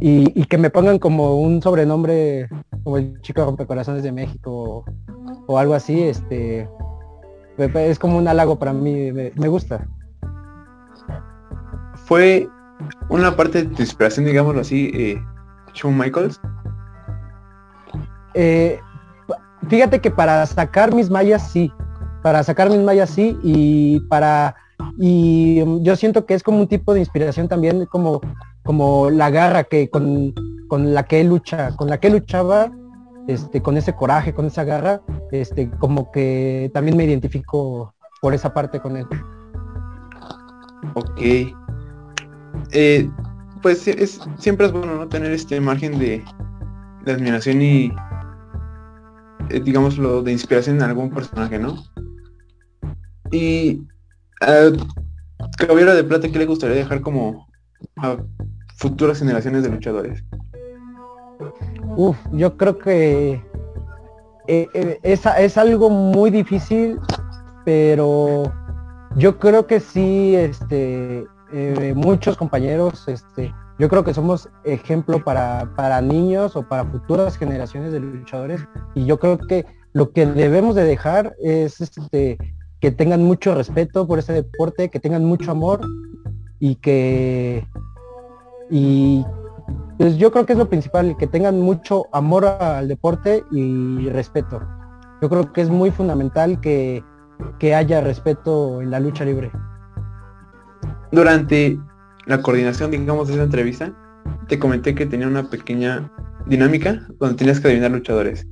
y, 0.00 0.44
que 0.44 0.58
me 0.58 0.70
pongan 0.70 0.98
como 0.98 1.40
un 1.40 1.62
sobrenombre 1.62 2.48
como 2.84 2.98
el 2.98 3.20
chico 3.22 3.44
rompecorazones 3.44 4.02
de 4.02 4.12
México 4.12 4.84
o, 5.46 5.58
algo 5.58 5.74
así, 5.74 6.02
este 6.02 6.68
es 7.58 7.98
como 7.98 8.18
un 8.18 8.28
halago 8.28 8.58
para 8.58 8.72
mí, 8.72 9.12
me 9.12 9.48
gusta. 9.48 9.86
Fue 12.06 12.48
una 13.08 13.34
parte 13.34 13.62
de 13.64 13.74
tu 13.74 13.82
inspiración, 13.82 14.26
digámoslo 14.26 14.60
así, 14.60 14.90
eh, 14.94 15.22
Shawn 15.74 15.96
Michaels? 15.96 16.40
Eh, 18.36 18.78
fíjate 19.68 20.00
que 20.00 20.10
para 20.10 20.46
sacar 20.46 20.94
mis 20.94 21.10
mallas 21.10 21.50
sí, 21.50 21.72
para 22.22 22.42
sacar 22.44 22.70
mis 22.70 22.80
mallas 22.80 23.10
sí 23.10 23.36
y 23.42 24.00
para 24.08 24.54
y 24.98 25.64
yo 25.82 25.96
siento 25.96 26.26
que 26.26 26.34
es 26.34 26.42
como 26.42 26.58
un 26.58 26.68
tipo 26.68 26.92
de 26.92 27.00
inspiración 27.00 27.48
también 27.48 27.86
como 27.86 28.20
como 28.66 29.08
la 29.10 29.30
garra 29.30 29.64
que 29.64 29.88
con, 29.88 30.34
con 30.68 30.92
la 30.92 31.04
que 31.04 31.24
lucha, 31.24 31.74
con 31.76 31.88
la 31.88 31.98
que 31.98 32.10
luchaba, 32.10 32.70
este, 33.28 33.62
con 33.62 33.76
ese 33.76 33.94
coraje, 33.94 34.34
con 34.34 34.46
esa 34.46 34.64
garra, 34.64 35.00
este, 35.30 35.70
como 35.78 36.10
que 36.10 36.70
también 36.74 36.96
me 36.96 37.04
identifico 37.04 37.94
por 38.20 38.34
esa 38.34 38.52
parte 38.52 38.80
con 38.80 38.96
él. 38.96 39.06
Ok. 40.94 41.20
Eh, 42.72 43.08
pues 43.62 43.86
es, 43.88 44.20
siempre 44.38 44.66
es 44.66 44.72
bueno 44.72 44.96
no 44.96 45.08
tener 45.08 45.30
este 45.32 45.60
margen 45.60 45.98
de, 45.98 46.22
admiración 47.06 47.62
y 47.62 47.92
eh, 49.50 49.60
digamos 49.60 49.98
lo 49.98 50.22
de 50.22 50.32
inspiración 50.32 50.76
en 50.76 50.82
algún 50.82 51.10
personaje, 51.10 51.58
¿no? 51.58 51.76
Y 53.30 53.82
a 54.40 54.70
Caballero 55.58 55.94
de 55.94 56.04
Plata, 56.04 56.28
¿qué 56.28 56.38
le 56.38 56.46
gustaría 56.46 56.76
dejar 56.76 57.00
como 57.00 57.46
a 57.96 58.16
futuras 58.76 59.18
generaciones 59.18 59.62
de 59.62 59.70
luchadores? 59.70 60.22
Uf, 61.96 62.16
yo 62.32 62.56
creo 62.56 62.78
que 62.78 63.42
eh, 64.48 64.98
es, 65.02 65.22
es, 65.38 65.58
algo 65.58 65.90
muy 65.90 66.30
difícil, 66.30 66.98
pero 67.64 68.52
yo 69.16 69.38
creo 69.38 69.66
que 69.66 69.80
sí, 69.80 70.34
este, 70.36 71.26
eh, 71.52 71.92
muchos 71.94 72.36
compañeros, 72.36 73.06
este, 73.06 73.54
yo 73.78 73.88
creo 73.88 74.02
que 74.02 74.14
somos 74.14 74.48
ejemplo 74.64 75.22
para, 75.22 75.70
para 75.76 76.00
niños 76.00 76.56
o 76.56 76.62
para 76.62 76.84
futuras 76.84 77.36
generaciones 77.36 77.92
de 77.92 78.00
luchadores 78.00 78.66
y 78.94 79.04
yo 79.04 79.18
creo 79.18 79.38
que 79.38 79.64
lo 79.92 80.10
que 80.10 80.26
debemos 80.26 80.74
de 80.74 80.84
dejar 80.84 81.36
es 81.38 81.80
este, 81.80 82.36
que 82.80 82.90
tengan 82.90 83.22
mucho 83.22 83.54
respeto 83.54 84.06
por 84.06 84.18
este 84.18 84.32
deporte, 84.32 84.88
que 84.88 84.98
tengan 84.98 85.24
mucho 85.24 85.52
amor 85.52 85.80
y 86.58 86.76
que 86.76 87.66
y 88.70 89.24
pues 89.98 90.16
yo 90.16 90.32
creo 90.32 90.46
que 90.46 90.54
es 90.54 90.58
lo 90.58 90.68
principal, 90.68 91.16
que 91.16 91.26
tengan 91.26 91.60
mucho 91.60 92.06
amor 92.12 92.44
al 92.44 92.88
deporte 92.88 93.44
y 93.52 94.08
respeto. 94.10 94.60
Yo 95.22 95.28
creo 95.28 95.52
que 95.52 95.62
es 95.62 95.70
muy 95.70 95.90
fundamental 95.90 96.60
que, 96.60 97.02
que 97.58 97.74
haya 97.74 98.00
respeto 98.00 98.82
en 98.82 98.90
la 98.90 99.00
lucha 99.00 99.24
libre 99.24 99.50
durante 101.16 101.80
la 102.26 102.42
coordinación, 102.42 102.90
digamos, 102.90 103.28
de 103.28 103.34
esa 103.34 103.44
entrevista, 103.44 103.92
te 104.48 104.58
comenté 104.58 104.94
que 104.94 105.06
tenía 105.06 105.26
una 105.26 105.48
pequeña 105.48 106.12
dinámica 106.46 107.06
donde 107.18 107.36
tenías 107.36 107.58
que 107.58 107.68
adivinar 107.68 107.90
luchadores. 107.90 108.46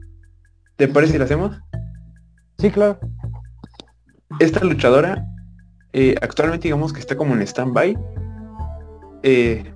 ¿Te 0.76 0.88
parece 0.88 1.12
si 1.12 1.18
lo 1.18 1.24
hacemos? 1.24 1.60
Sí, 2.58 2.70
claro. 2.70 2.98
Esta 4.40 4.64
luchadora 4.64 5.24
eh, 5.92 6.16
actualmente 6.22 6.64
digamos 6.64 6.92
que 6.92 7.00
está 7.00 7.16
como 7.16 7.34
en 7.34 7.42
stand-by. 7.42 7.96
Eh, 9.22 9.72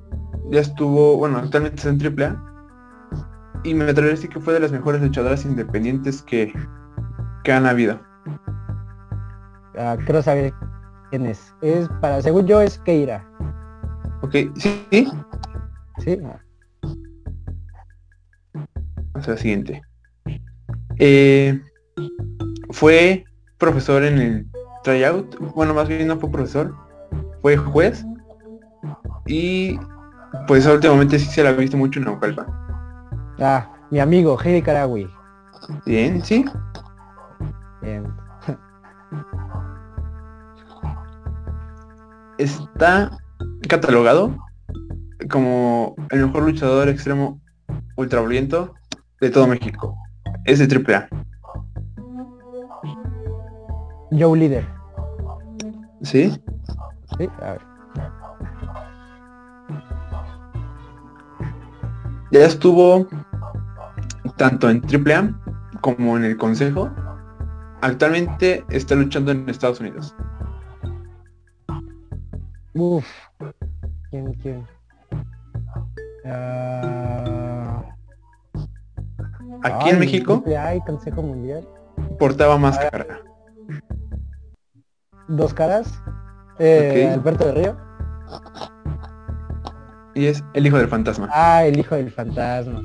ya 0.50 0.60
estuvo, 0.60 1.18
bueno, 1.18 1.38
actualmente 1.38 1.76
está 1.76 1.90
en 1.90 2.20
AAA. 2.20 2.44
Y 3.64 3.74
me 3.74 3.84
atrevería 3.84 4.12
a 4.12 4.16
decir 4.16 4.30
que 4.30 4.40
fue 4.40 4.54
de 4.54 4.60
las 4.60 4.72
mejores 4.72 5.02
luchadoras 5.02 5.44
independientes 5.44 6.22
que, 6.22 6.52
que 7.44 7.52
han 7.52 7.66
habido. 7.66 8.00
Ah, 9.76 9.96
quiero 10.04 10.22
saber 10.22 10.54
quién 11.10 11.26
es. 11.26 11.54
Es 11.60 11.88
para, 12.00 12.20
según 12.22 12.46
yo, 12.46 12.60
es 12.60 12.78
Keira. 12.78 13.24
Ok, 14.22 14.34
sí. 14.56 14.86
Sí. 14.90 15.08
sí. 15.98 16.20
Vamos 19.12 19.28
a 19.28 19.30
la 19.30 19.36
siguiente. 19.36 19.82
Eh, 20.98 21.60
fue 22.70 23.24
profesor 23.58 24.04
en 24.04 24.18
el 24.18 24.46
tryout. 24.84 25.38
Bueno, 25.54 25.74
más 25.74 25.88
bien 25.88 26.06
no 26.06 26.18
fue 26.18 26.30
profesor. 26.30 26.74
Fue 27.42 27.56
juez. 27.56 28.04
Y 29.26 29.78
pues 30.46 30.66
últimamente 30.66 31.18
sí 31.18 31.26
se 31.26 31.42
la 31.42 31.50
ha 31.50 31.52
visto 31.52 31.76
mucho 31.76 31.98
en 31.98 32.06
Naucalpan. 32.06 32.46
Ah, 33.40 33.70
mi 33.90 34.00
amigo, 34.00 34.38
Heidi 34.42 34.62
Karagui. 34.62 35.08
Bien, 35.86 36.24
sí. 36.24 36.44
Bien. 37.82 38.04
está 42.38 43.18
catalogado 43.68 44.36
como 45.30 45.94
el 46.10 46.26
mejor 46.26 46.44
luchador 46.44 46.88
extremo 46.88 47.40
ultraviolento 47.96 48.74
de 49.20 49.30
todo 49.30 49.46
México. 49.46 49.94
Es 50.44 50.58
de 50.58 50.66
AAA. 50.66 51.08
Joe 54.10 54.38
Líder. 54.38 54.66
¿Sí? 56.02 56.30
Sí, 57.18 57.28
a 57.42 57.52
ver. 57.52 57.60
Ya 62.30 62.44
estuvo 62.44 63.06
tanto 64.36 64.70
en 64.70 64.82
AAA 64.84 65.32
como 65.80 66.16
en 66.16 66.24
el 66.24 66.36
Consejo. 66.36 66.90
Actualmente 67.80 68.64
está 68.70 68.94
luchando 68.94 69.32
en 69.32 69.48
Estados 69.48 69.80
Unidos. 69.80 70.14
Uf. 72.78 73.06
¿Quién, 74.10 74.32
quién? 74.34 74.64
Uh... 76.24 77.82
Aquí 79.64 79.90
en 79.90 79.98
México. 79.98 80.44
Hay 80.56 80.80
Consejo 80.82 81.22
Mundial. 81.22 81.66
Portaba 82.20 82.56
máscara. 82.56 83.20
Dos 85.26 85.52
caras. 85.52 86.00
Eh, 86.60 87.10
Alberto 87.12 87.46
de 87.46 87.52
Río. 87.52 87.76
Y 90.14 90.26
es 90.26 90.44
el 90.54 90.66
hijo 90.66 90.78
del 90.78 90.88
fantasma. 90.88 91.28
Ah, 91.32 91.64
el 91.64 91.80
hijo 91.80 91.96
del 91.96 92.12
fantasma. 92.12 92.80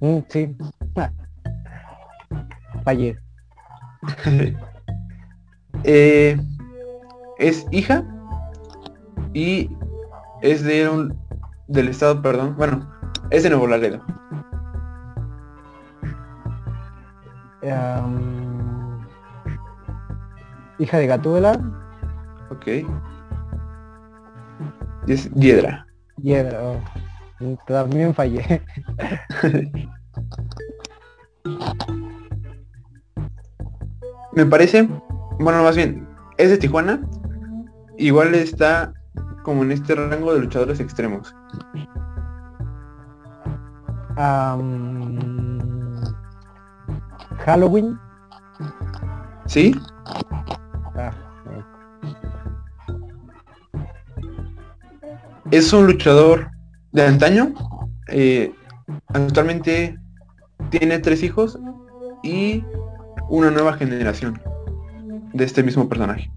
Mm, 0.00 0.18
sí. 0.28 0.56
Fallé. 2.84 3.16
eh, 5.84 6.36
es 7.38 7.66
hija 7.70 8.04
y 9.32 9.70
es 10.42 10.62
de 10.62 10.88
un 10.88 11.18
del 11.66 11.88
estado, 11.88 12.22
perdón, 12.22 12.54
bueno, 12.56 12.88
es 13.30 13.42
de 13.42 13.50
Nuevo 13.50 13.66
Laredo. 13.66 14.02
hija 20.78 20.98
de 20.98 21.06
Gatúbela. 21.06 21.60
Ok. 22.50 22.66
es 25.06 25.30
Hiedra. 25.34 25.86
Hiedra, 26.16 26.60
oh. 26.62 26.80
también 27.66 28.14
fallé. 28.14 28.62
Me 34.32 34.46
parece, 34.46 34.88
bueno, 35.40 35.62
más 35.64 35.76
bien, 35.76 36.08
es 36.36 36.50
de 36.50 36.58
Tijuana. 36.58 37.00
Igual 37.96 38.34
está 38.34 38.92
como 39.42 39.62
en 39.62 39.72
este 39.72 39.94
rango 39.94 40.34
de 40.34 40.40
luchadores 40.40 40.80
extremos. 40.80 41.34
Halloween. 47.44 47.98
¿Sí? 49.46 49.74
Ah, 50.96 51.12
es 55.50 55.72
un 55.72 55.86
luchador 55.86 56.50
de 56.92 57.06
antaño. 57.06 57.54
Eh, 58.08 58.52
actualmente 59.08 59.98
tiene 60.70 60.98
tres 60.98 61.22
hijos 61.22 61.58
y 62.22 62.64
una 63.28 63.50
nueva 63.50 63.74
generación 63.74 64.40
de 65.32 65.44
este 65.44 65.62
mismo 65.62 65.88
personaje. 65.88 66.30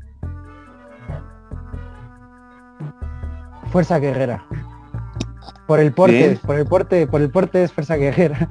Fuerza 3.72 4.00
Guerrera. 4.00 4.46
Por 5.68 5.80
el 5.80 5.94
porte, 5.94 6.40
por 6.46 6.58
el 6.58 6.66
porte, 6.66 7.08
por 7.08 7.22
el 7.22 7.32
porte 7.32 7.64
es 7.64 7.72
Fuerza 7.72 7.96
Guerrera. 7.96 8.50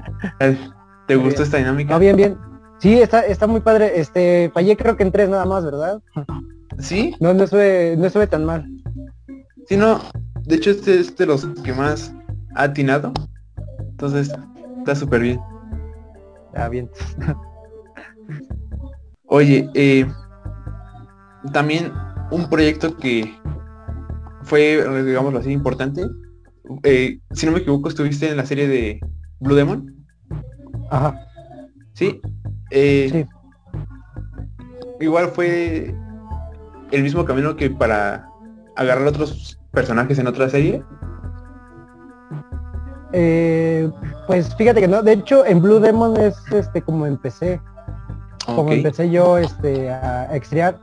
¿Te 1.07 1.17
gustó 1.17 1.43
esta 1.43 1.59
dinámica? 1.59 1.99
bien, 1.99 2.17
bien. 2.17 2.39
Sí, 2.79 3.01
está, 3.01 3.21
está 3.21 3.47
muy 3.47 3.61
padre. 3.61 4.01
Este, 4.01 4.51
fallé 4.55 4.77
creo 4.77 4.97
que 4.97 5.03
en 5.03 5.13
tres 5.13 5.29
nada 5.29 5.45
más, 5.45 5.65
¿verdad? 5.65 6.01
¿Sí? 6.79 7.15
No, 7.21 7.35
no 7.35 7.47
sube, 7.47 7.95
no 7.99 8.09
sube 8.09 8.27
tan 8.27 8.45
mal. 8.45 8.67
Sí, 9.69 9.77
no. 9.77 10.01
De 10.45 10.57
hecho, 10.57 10.71
este 10.71 10.99
es 10.99 11.15
de 11.17 11.27
los 11.27 11.45
que 11.63 11.75
más 11.75 12.15
ha 12.55 12.65
atinado. 12.65 13.13
Entonces, 13.79 14.33
está 14.79 14.95
súper 14.95 15.21
bien. 15.21 15.41
Ah, 16.55 16.69
bien. 16.69 16.91
Oye, 19.27 19.69
eh, 19.75 20.07
también 21.53 21.93
un 22.31 22.49
proyecto 22.49 22.97
que 22.97 23.40
fue, 24.51 25.05
digámoslo 25.05 25.39
así, 25.39 25.53
importante. 25.53 26.03
Eh, 26.83 27.21
si 27.31 27.47
no 27.47 27.53
me 27.53 27.61
equivoco, 27.61 27.89
estuviste 27.89 28.29
en 28.29 28.37
la 28.37 28.45
serie 28.45 28.67
de 28.67 29.01
Blue 29.39 29.55
Demon. 29.55 29.95
Ajá. 30.91 31.15
Sí. 31.93 32.21
Eh, 32.73 33.09
sí. 33.13 33.27
Igual 34.99 35.29
fue 35.29 35.95
el 36.91 37.03
mismo 37.05 37.25
camino 37.25 37.55
que 37.55 37.71
para 37.71 38.29
agarrar 38.75 39.07
otros 39.07 39.57
personajes 39.71 40.19
en 40.19 40.27
otra 40.27 40.49
serie. 40.49 40.83
Eh, 43.13 43.89
pues 44.27 44.55
fíjate 44.57 44.81
que 44.81 44.89
no, 44.89 45.03
de 45.03 45.13
hecho 45.13 45.47
en 45.47 45.63
Blue 45.63 45.79
Demon 45.79 46.17
es 46.17 46.37
este 46.53 46.83
como 46.83 47.07
empecé. 47.07 47.61
Como 48.47 48.73
empecé 48.73 49.09
yo 49.11 49.39
este 49.39 49.91
a 49.91 50.35
extriar. 50.35 50.81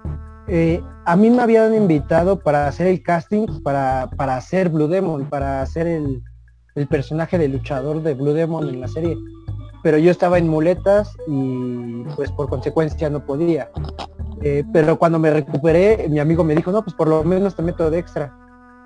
Eh, 0.48 0.82
a 1.06 1.16
mí 1.16 1.30
me 1.30 1.42
habían 1.42 1.74
invitado 1.74 2.39
para 2.39 2.68
hacer 2.68 2.88
el 2.88 3.04
casting 3.04 3.46
para, 3.63 4.10
para 4.16 4.38
hacer 4.38 4.70
Blue 4.70 4.88
Demon, 4.88 5.25
para 5.25 5.62
hacer 5.62 5.88
el, 5.88 6.24
el 6.75 6.88
personaje 6.88 7.38
de 7.38 7.48
luchador 7.48 8.01
de 8.04 8.13
Blue 8.13 8.34
Demon 8.34 8.70
en 8.70 8.82
la 8.82 8.88
serie. 8.88 9.18
Pero 9.84 9.98
yo 9.98 10.12
estaba 10.12 10.38
en 10.38 10.48
muletas 10.48 11.16
y 11.27 12.04
pues 12.16 12.32
por 12.32 12.50
consecuencia 12.50 13.10
no 13.10 13.25
podía. 13.25 13.70
Eh, 14.42 14.63
pero 14.72 14.98
cuando 14.98 15.18
me 15.18 15.32
recuperé, 15.32 16.08
mi 16.10 16.20
amigo 16.20 16.44
me 16.44 16.56
dijo, 16.56 16.72
no, 16.72 16.84
pues 16.84 16.96
por 16.96 17.08
lo 17.08 17.24
menos 17.24 17.56
te 17.56 17.63
meto 17.63 17.89
de 17.89 18.00
extra. 18.00 18.36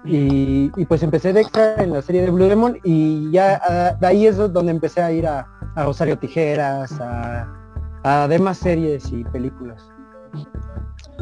Y, 0.04 0.70
pues 0.86 1.04
empecé 1.04 1.32
de 1.32 1.42
extra 1.42 1.76
en 1.76 1.94
la 1.94 2.02
serie 2.02 2.22
de 2.22 2.32
Blue 2.32 2.48
Demon 2.48 2.80
y 2.84 3.30
ya 3.30 3.62
ah, 3.64 3.96
de 4.00 4.08
ahí 4.08 4.26
es 4.26 4.36
donde 4.38 4.72
empecé 4.72 5.02
a 5.02 5.12
ir 5.12 5.28
a, 5.28 5.46
Rosario 5.76 6.18
Tijeras, 6.18 7.00
a, 7.00 8.28
demás 8.28 8.58
series 8.58 9.12
y 9.12 9.24
películas. 9.26 9.84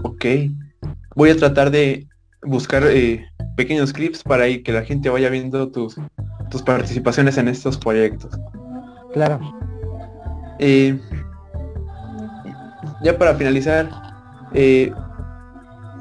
Ok. 0.03 0.25
Voy 1.15 1.29
a 1.29 1.37
tratar 1.37 1.71
de 1.71 2.07
buscar 2.43 2.83
eh, 2.85 3.25
pequeños 3.55 3.93
clips 3.93 4.23
para 4.23 4.45
que 4.45 4.71
la 4.71 4.83
gente 4.83 5.09
vaya 5.09 5.29
viendo 5.29 5.69
tus, 5.69 5.95
tus 6.49 6.61
participaciones 6.61 7.37
en 7.37 7.47
estos 7.47 7.77
proyectos. 7.77 8.31
Claro. 9.13 9.39
Eh, 10.59 10.99
ya 13.03 13.17
para 13.17 13.35
finalizar, 13.35 13.89
eh, 14.53 14.91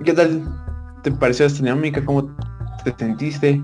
¿qué 0.05 0.13
tal 0.13 0.43
te 1.03 1.11
pareció 1.13 1.47
esta 1.47 1.63
dinámica? 1.63 2.05
¿Cómo 2.05 2.35
te 2.85 2.95
sentiste? 2.99 3.63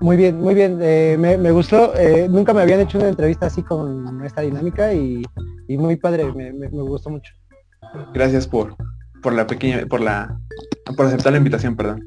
Muy 0.00 0.16
bien, 0.16 0.40
muy 0.40 0.54
bien. 0.54 0.78
Eh, 0.82 1.16
me, 1.18 1.50
gustó. 1.50 1.94
Eh, 1.96 2.28
nunca 2.28 2.52
me 2.52 2.62
habían 2.62 2.80
hecho 2.80 2.98
una 2.98 3.08
entrevista 3.08 3.46
así 3.46 3.62
con 3.62 4.24
esta 4.24 4.42
dinámica 4.42 4.92
y, 4.92 5.22
muy 5.68 5.96
padre. 5.96 6.32
Me, 6.32 6.68
gustó 6.68 7.10
mucho. 7.10 7.32
Gracias 8.12 8.46
por, 8.46 8.76
por 9.22 9.32
la 9.32 9.46
pequeña, 9.46 9.86
por 9.86 10.00
la, 10.00 10.38
por 10.96 11.06
aceptar 11.06 11.32
la 11.32 11.38
invitación, 11.38 11.76
perdón. 11.76 12.04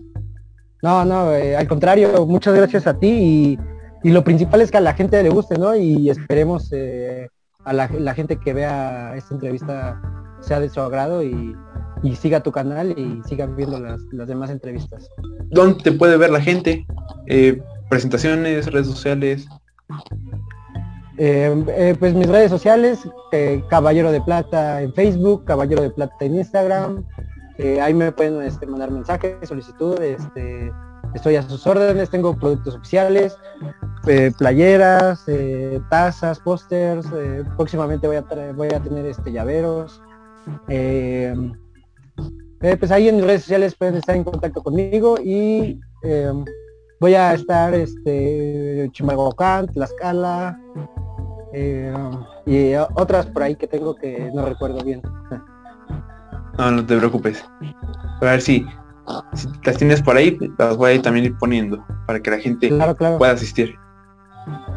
No, 0.82 1.04
no, 1.04 1.34
eh, 1.34 1.58
al 1.58 1.68
contrario, 1.68 2.26
muchas 2.26 2.56
gracias 2.56 2.88
a 2.88 2.98
ti 2.98 3.58
y, 4.04 4.10
lo 4.10 4.24
principal 4.24 4.62
es 4.62 4.72
que 4.72 4.78
a 4.78 4.82
la 4.82 4.94
gente 4.94 5.22
le 5.22 5.30
guste, 5.30 5.58
¿no? 5.58 5.76
Y 5.76 6.10
esperemos 6.10 6.72
a 7.66 7.74
la, 7.74 7.90
la 7.90 8.14
gente 8.14 8.38
que 8.38 8.54
vea 8.54 9.14
esta 9.18 9.34
entrevista 9.34 10.02
sea 10.40 10.62
de 10.62 10.70
su 10.70 10.80
agrado 10.80 11.22
y, 11.22 11.54
y 12.04 12.16
siga 12.16 12.42
tu 12.42 12.52
canal 12.52 12.98
y 12.98 13.22
sigan 13.28 13.56
viendo 13.56 13.80
las, 13.80 14.02
demás 14.12 14.50
entrevistas. 14.50 15.10
¿Dónde 15.50 15.84
te 15.84 15.92
puede 15.92 16.18
ver 16.18 16.30
la 16.30 16.42
gente? 16.42 16.86
Eh, 17.28 17.62
presentaciones, 17.90 18.72
redes 18.72 18.88
sociales. 18.88 19.48
Eh, 21.22 21.66
eh, 21.68 21.96
pues 22.00 22.14
mis 22.14 22.28
redes 22.28 22.50
sociales, 22.50 23.00
Caballero 23.70 24.12
de 24.12 24.22
Plata 24.22 24.82
en 24.82 24.94
Facebook, 24.94 25.44
Caballero 25.46 25.82
de 25.82 25.90
Plata 25.90 26.16
en 26.22 26.36
Instagram. 26.36 27.06
ahí 27.82 27.94
me 27.94 28.12
pueden 28.12 28.42
este, 28.42 28.66
mandar 28.66 28.90
mensajes, 28.90 29.36
solicitudes. 29.48 30.22
Este, 30.22 30.72
estoy 31.14 31.36
a 31.36 31.44
sus 31.44 31.68
órdenes, 31.68 32.10
tengo 32.10 32.36
productos 32.38 32.76
oficiales, 32.76 33.38
playeras, 34.38 35.26
tazas, 35.90 36.40
pósters. 36.40 37.06
próximamente 37.58 38.08
voy 38.08 38.16
a, 38.16 38.26
voy 38.56 38.70
a 38.70 38.80
tener 38.80 39.06
este 39.06 39.32
llaveros. 39.32 40.02
Eh, 42.62 42.76
pues 42.78 42.92
ahí 42.92 43.08
en 43.08 43.16
mis 43.16 43.26
redes 43.26 43.42
sociales 43.42 43.76
pueden 43.76 43.96
estar 43.96 44.16
en 44.16 44.26
contacto 44.26 44.62
conmigo 44.62 45.18
y 45.24 45.80
eh, 46.04 46.32
voy 47.00 47.16
a 47.16 47.34
estar 47.34 47.74
este 47.74 48.90
Chimalhuacán, 48.92 49.68
Tlaxcala 49.68 50.60
eh, 51.54 51.94
y 52.46 52.74
otras 52.96 53.26
por 53.28 53.44
ahí 53.44 53.56
que 53.56 53.68
tengo 53.68 53.96
que 53.96 54.30
no 54.34 54.46
recuerdo 54.46 54.84
bien. 54.84 55.02
No, 56.58 56.72
no 56.72 56.86
te 56.86 56.98
preocupes. 56.98 57.44
A 58.22 58.26
ver 58.26 58.42
si, 58.42 58.66
si 59.34 59.48
las 59.64 59.78
tienes 59.78 60.02
por 60.02 60.18
ahí, 60.18 60.38
las 60.58 60.78
voy 60.78 60.98
a 60.98 61.02
también 61.02 61.26
ir 61.26 61.38
poniendo 61.38 61.84
para 62.06 62.20
que 62.20 62.32
la 62.32 62.40
gente 62.40 62.70
pueda 63.18 63.32
asistir. 63.32 63.76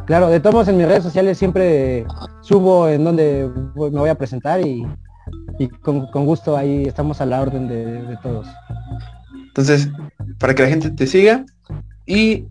Claro, 0.06 0.28
de 0.28 0.40
todos 0.40 0.68
en 0.68 0.76
mis 0.76 0.86
redes 0.86 1.02
sociales 1.02 1.38
siempre 1.38 2.04
subo 2.40 2.88
en 2.88 3.04
donde 3.04 3.50
me 3.74 3.90
voy 3.90 4.10
a 4.10 4.14
presentar 4.14 4.60
y 4.60 4.84
y 5.58 5.68
con, 5.68 6.06
gusto 6.26 6.56
ahí 6.56 6.84
estamos 6.84 7.20
a 7.20 7.26
la 7.26 7.40
orden 7.40 7.68
de, 7.68 8.18
todos. 8.22 8.48
Entonces, 9.34 9.90
para 10.38 10.54
que 10.54 10.62
la 10.62 10.68
gente 10.68 10.90
te 10.90 11.06
siga 11.06 11.44
y 12.06 12.46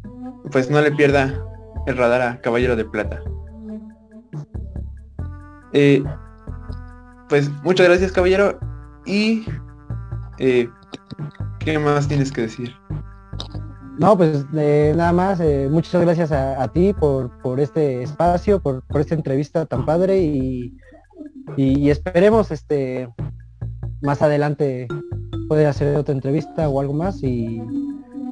pues 0.51 0.69
no 0.69 0.81
le 0.81 0.91
pierda 0.91 1.43
el 1.87 1.97
radar 1.97 2.21
a 2.21 2.41
Caballero 2.41 2.75
de 2.75 2.85
Plata. 2.85 3.21
Eh, 5.73 6.03
pues 7.29 7.49
muchas 7.63 7.87
gracias 7.87 8.11
Caballero 8.11 8.59
y 9.05 9.45
eh, 10.37 10.69
¿qué 11.59 11.79
más 11.79 12.07
tienes 12.07 12.31
que 12.31 12.41
decir? 12.41 12.75
No, 13.99 14.17
pues 14.17 14.45
eh, 14.55 14.93
nada 14.95 15.13
más, 15.13 15.41
muchas 15.69 16.01
gracias 16.01 16.31
a, 16.31 16.67
ti 16.69 16.93
por, 16.93 17.29
por, 17.41 17.59
este 17.59 18.03
espacio, 18.03 18.59
por, 18.59 18.83
por 18.87 19.01
esta 19.01 19.15
entrevista 19.15 19.65
tan 19.65 19.85
padre 19.85 20.17
y 20.17 20.73
y, 21.57 21.89
esperemos 21.89 22.51
este 22.51 23.09
más 24.01 24.21
adelante 24.21 24.87
poder 25.47 25.67
hacer 25.67 25.95
otra 25.97 26.13
entrevista 26.13 26.69
o 26.69 26.79
algo 26.79 26.93
más 26.93 27.21
y, 27.23 27.61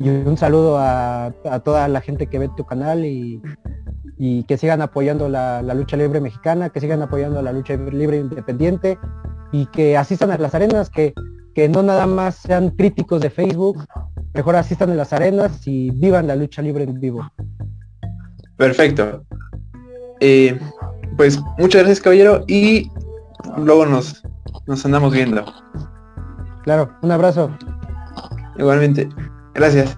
un 0.01 0.38
saludo 0.38 0.77
a, 0.79 1.33
toda 1.65 1.89
la 1.89 1.99
gente 1.99 2.27
que 2.27 2.39
ve 2.39 2.49
tu 2.55 2.65
canal 2.65 3.03
y, 3.03 3.41
que 4.19 4.58
sigan 4.58 4.82
apoyando 4.82 5.29
la, 5.29 5.62
lucha 5.62 5.95
libre 5.95 6.19
mexicana, 6.19 6.69
que 6.69 6.82
sigan 6.82 7.01
apoyando 7.01 7.41
la 7.41 7.53
lucha 7.53 7.75
libre 7.75 8.17
independiente 8.17 8.99
y 9.51 9.65
que 9.67 9.97
asistan 9.97 10.32
a 10.32 10.38
las 10.38 10.53
arenas, 10.53 10.89
que, 10.89 11.13
que 11.55 11.69
no 11.69 11.84
nada 11.84 12.05
más 12.05 12.36
sean 12.36 12.71
críticos 12.71 13.21
de 13.21 13.29
Facebook, 13.29 13.86
mejor 14.34 14.58
asistan 14.58 14.91
a 14.91 14.95
las 14.95 15.13
arenas 15.13 15.65
y 15.65 15.91
vivan 15.91 16.27
la 16.27 16.36
lucha 16.36 16.62
libre 16.62 16.84
en 16.84 16.99
vivo. 16.99 17.32
Perfecto. 18.58 19.23
Eh, 20.19 20.60
pues 21.15 21.39
muchas 21.58 21.82
gracias 21.82 22.01
caballero 22.01 22.43
y 22.47 22.91
luego 23.58 23.86
nos, 23.86 24.21
nos 24.67 24.86
andamos 24.86 25.13
viendo. 25.13 25.45
Claro, 26.63 26.91
un 27.01 27.12
abrazo. 27.12 27.49
Igualmente. 28.58 29.08
Gracias. 29.53 29.97